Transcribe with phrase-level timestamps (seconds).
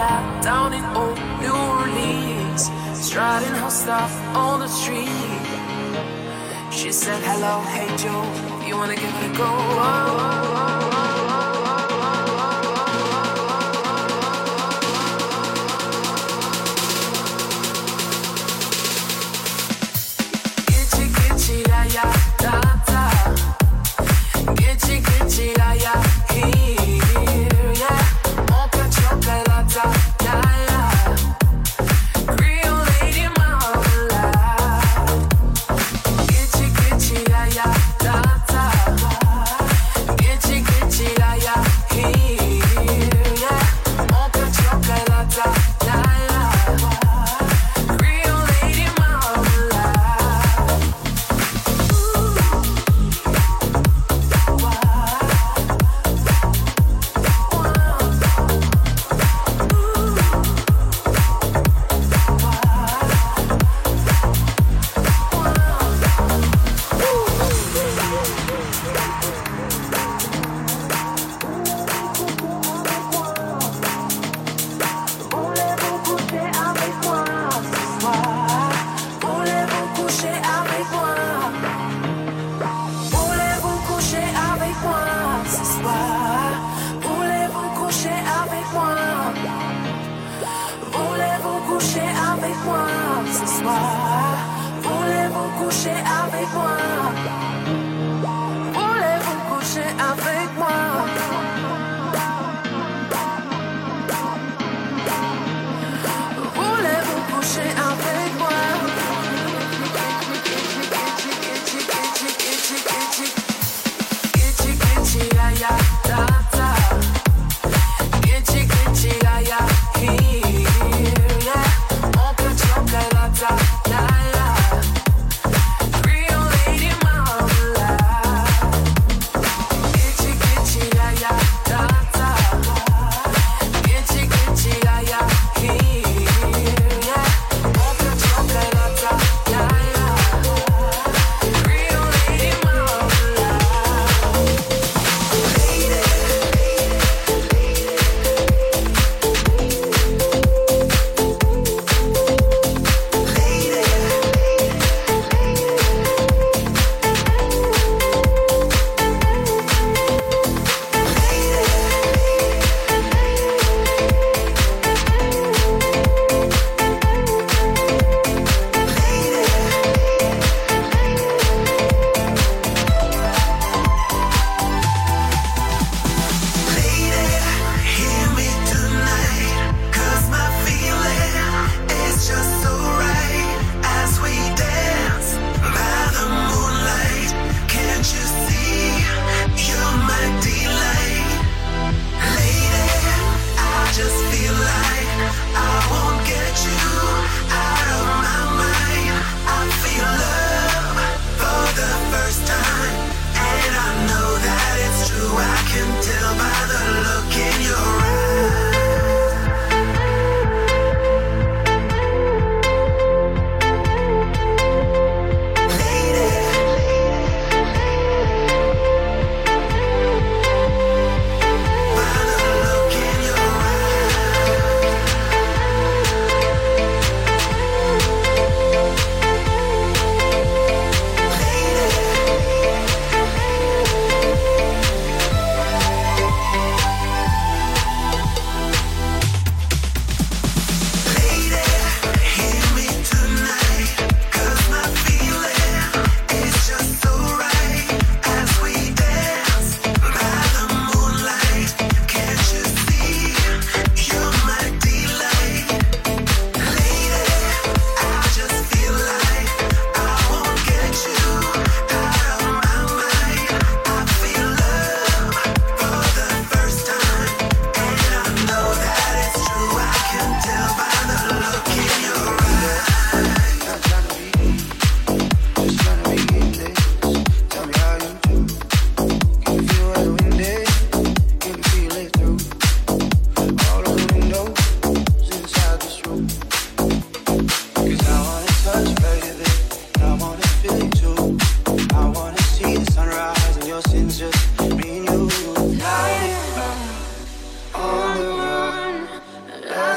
[0.00, 5.08] lap down in old New Orleans, striding her stuff on the street.
[6.70, 8.24] She said, Hello, hey Joe,
[8.66, 9.44] you wanna give it a go?
[9.44, 10.79] Whoa, whoa, whoa.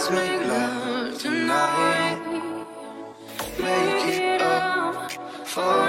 [0.03, 2.19] Let's make love tonight.
[3.57, 5.09] Make it up
[5.47, 5.82] for.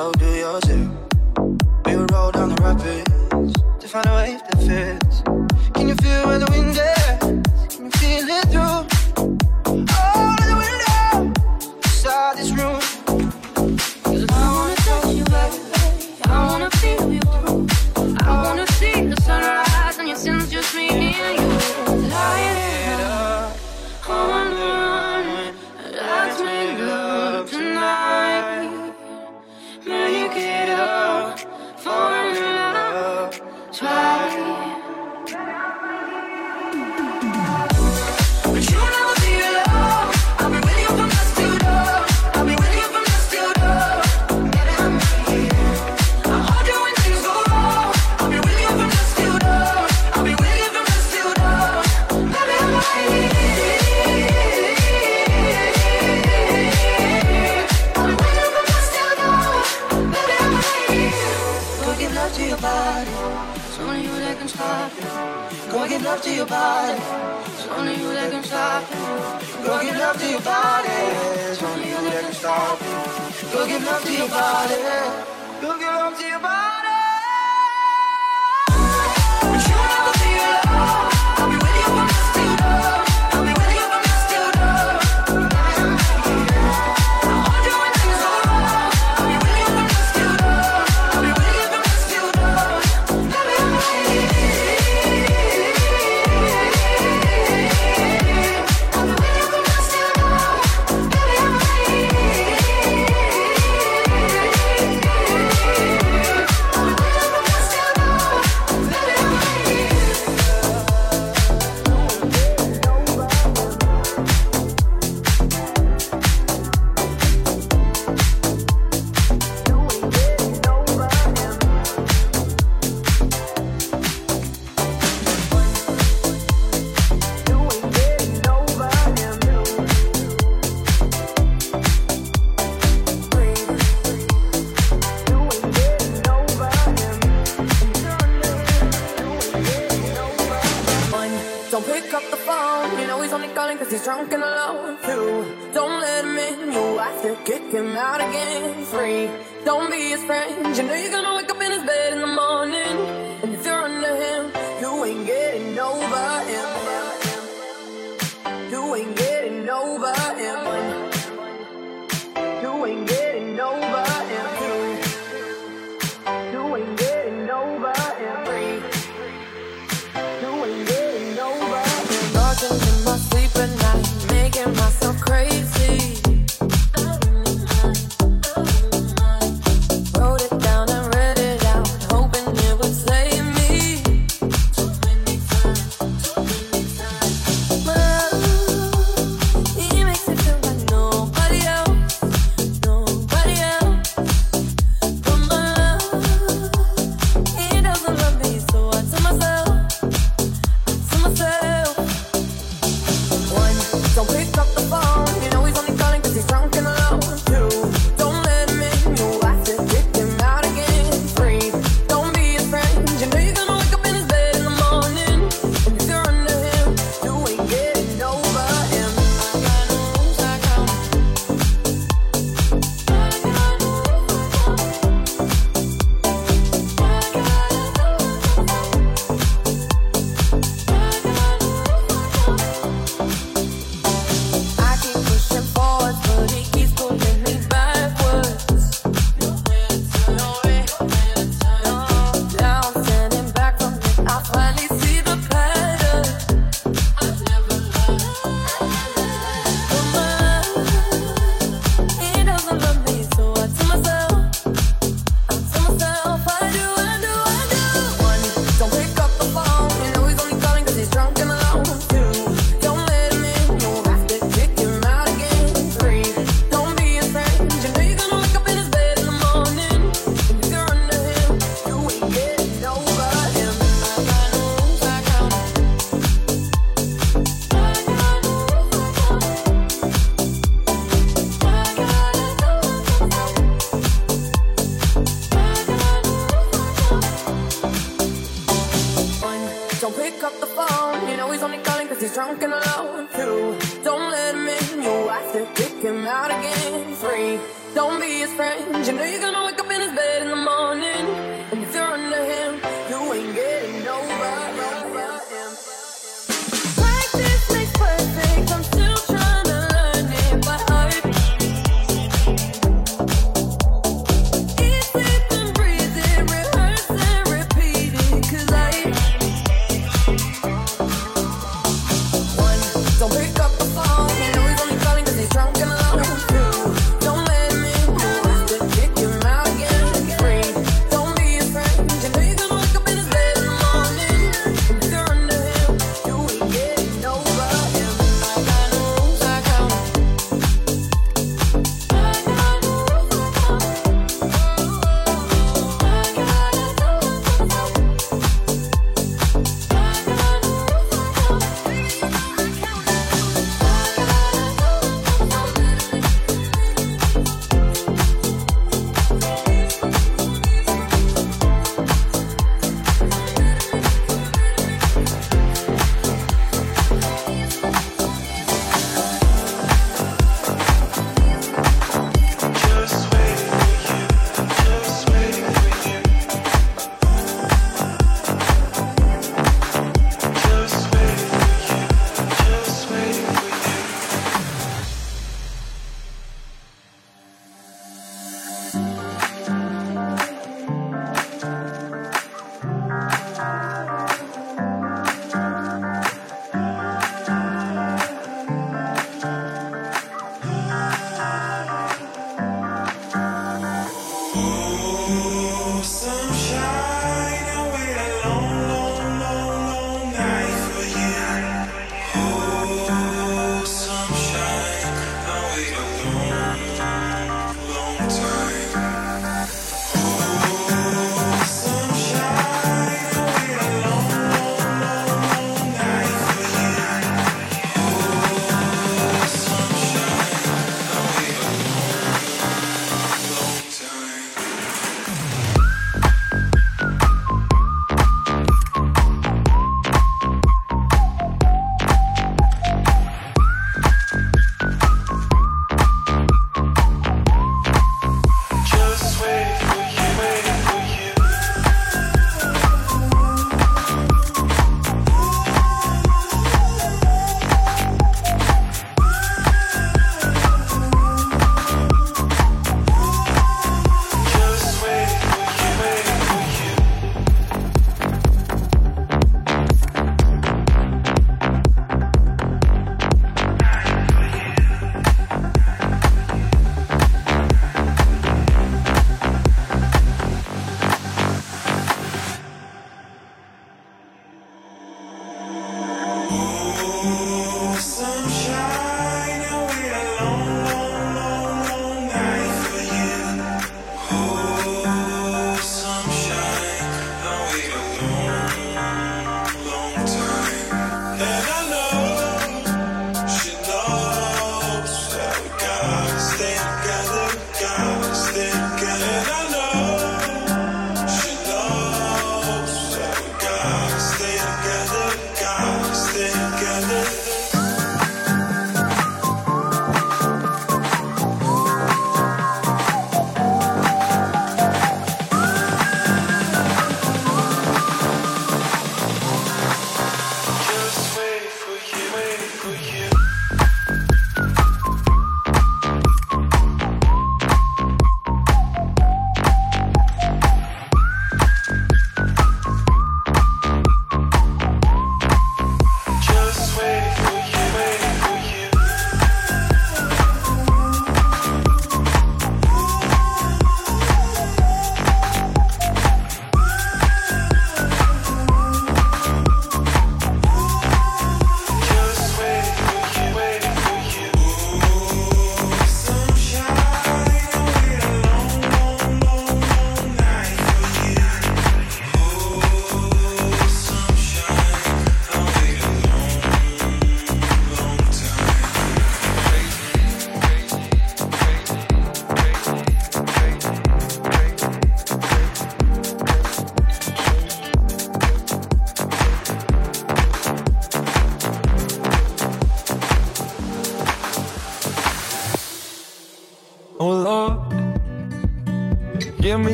[0.00, 0.69] So do yours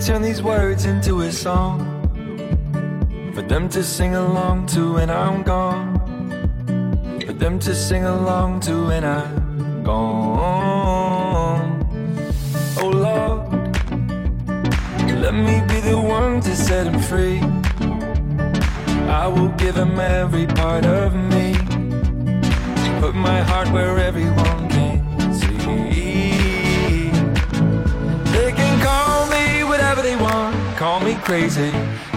[0.00, 1.78] turn these words into a song.
[3.34, 5.98] For them to sing along to when I'm gone,
[7.26, 9.39] for them to sing along to when I'm
[31.56, 32.09] amazing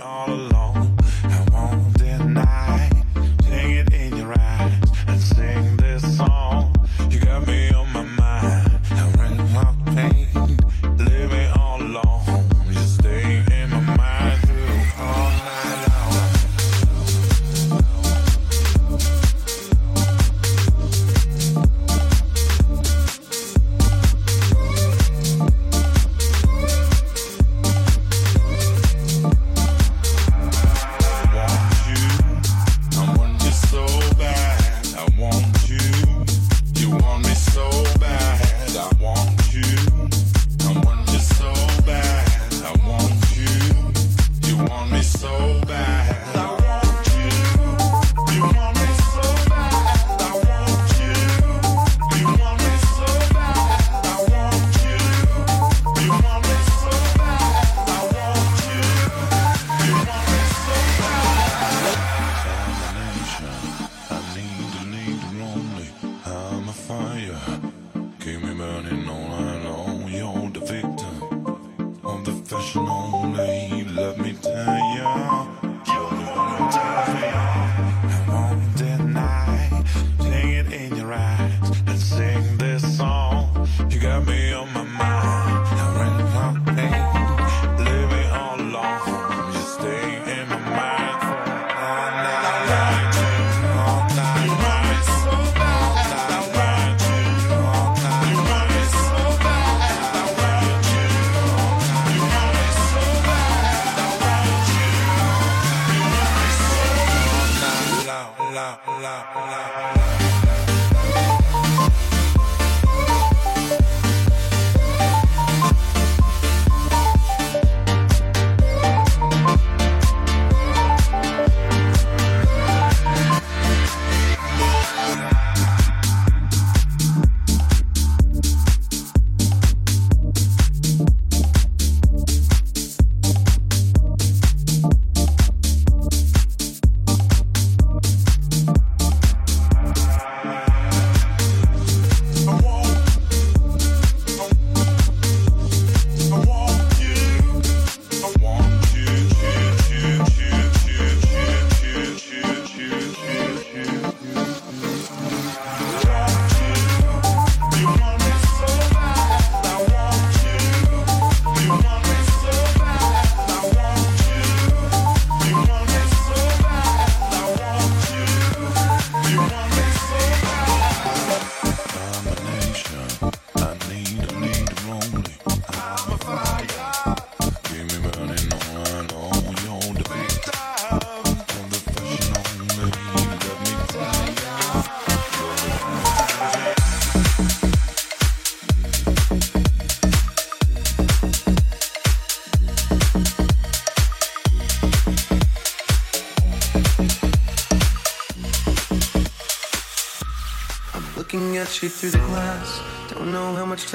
[0.00, 0.95] all alone.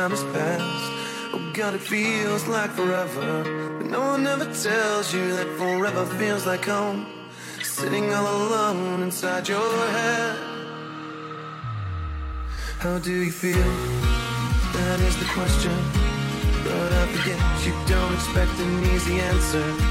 [0.02, 0.92] time has passed.
[1.34, 3.44] Oh God, it feels like forever.
[3.78, 7.06] But no one ever tells you that forever feels like home.
[7.62, 10.38] Sitting all alone inside your head.
[12.80, 13.72] How do you feel?
[14.78, 15.78] That is the question.
[16.66, 19.91] But I forget you don't expect an easy answer.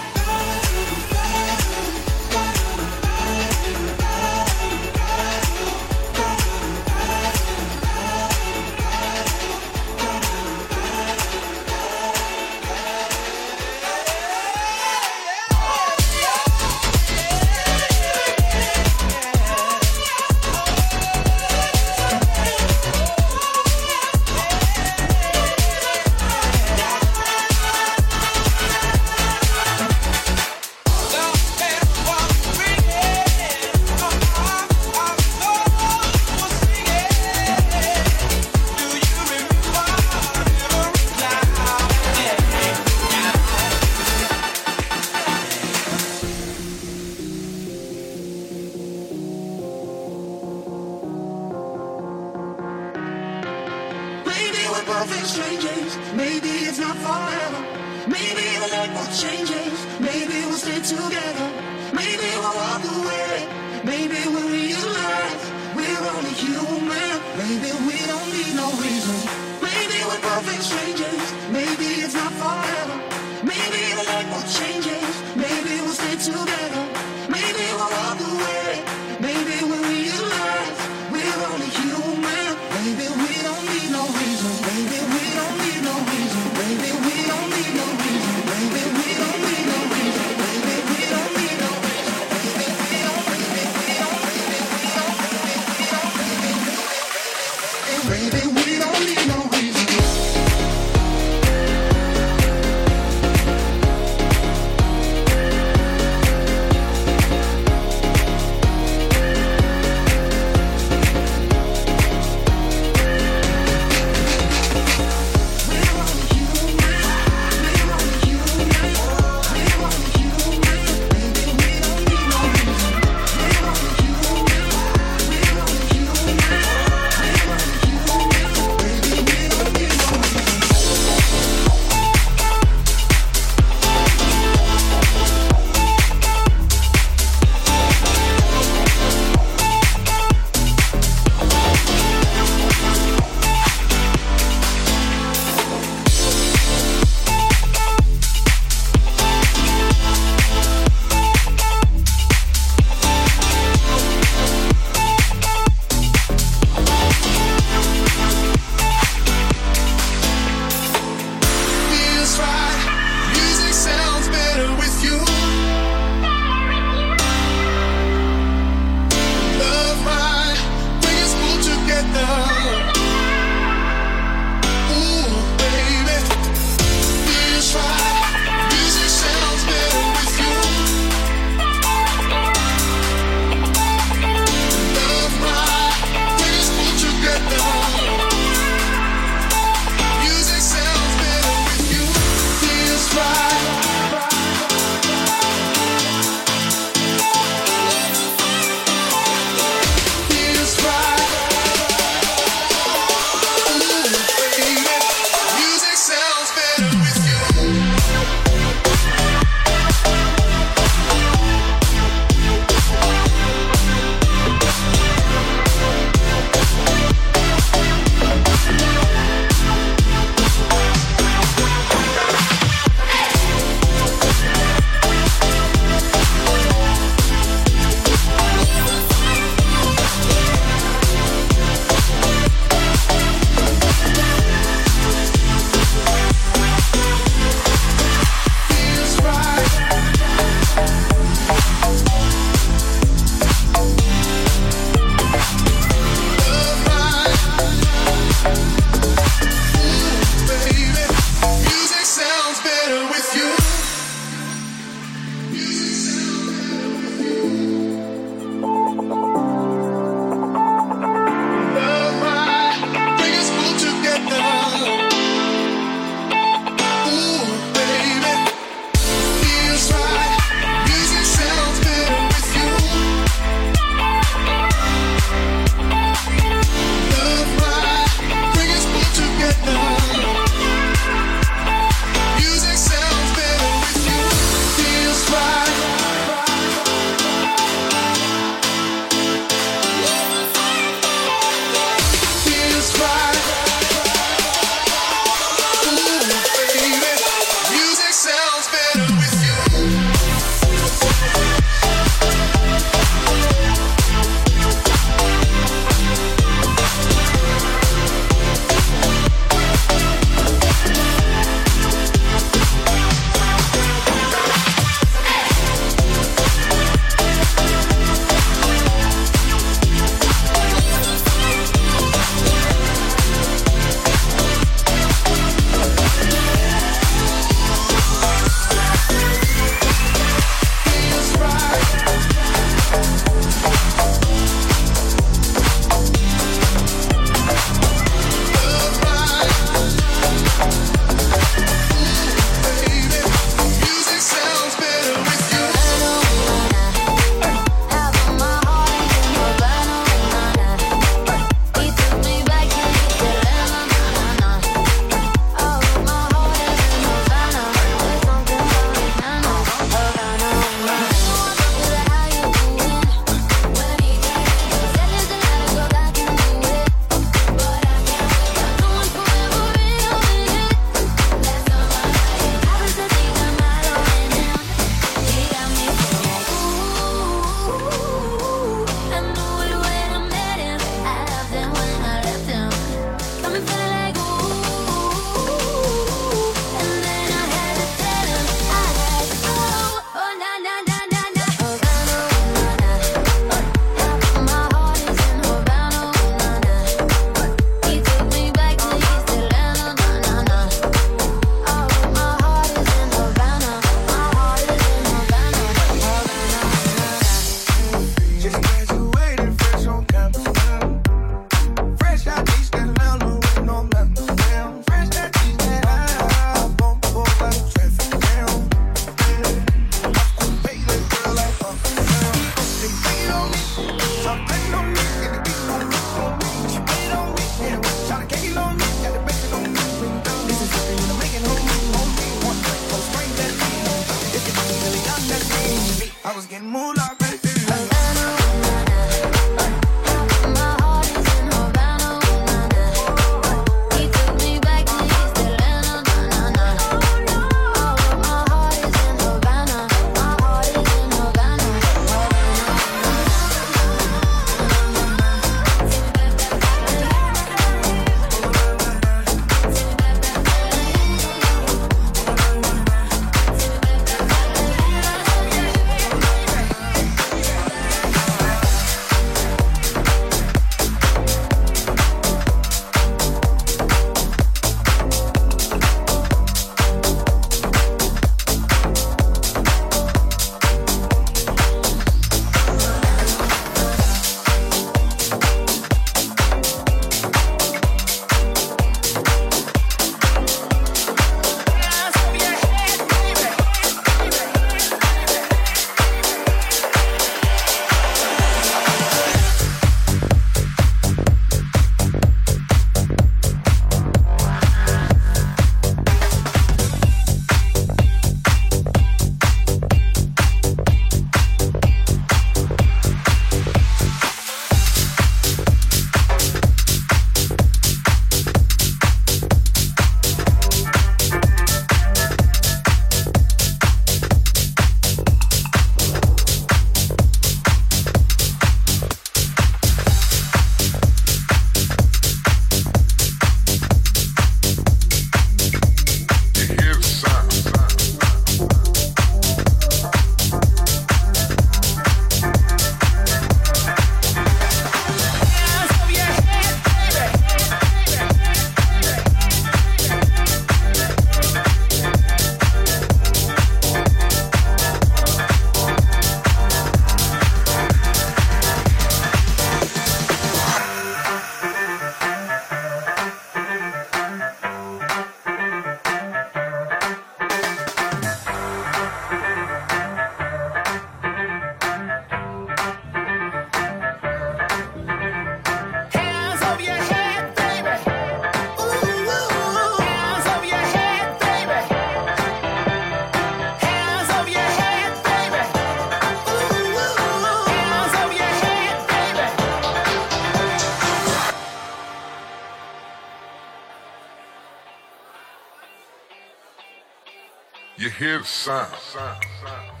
[598.21, 598.93] Hear the sound.
[598.93, 600.00] Hands